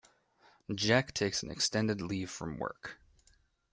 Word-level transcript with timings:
Jack 0.73 1.13
takes 1.13 1.43
an 1.43 1.51
extended 1.51 2.01
leave 2.01 2.31
from 2.31 2.57
work. 2.57 2.99